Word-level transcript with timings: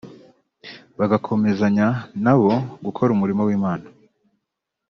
bagakomezanya 0.97 1.87
na 2.23 2.33
bo 2.39 2.53
gukora 2.85 3.09
umurimo 3.13 3.41
w’Imana 3.47 3.85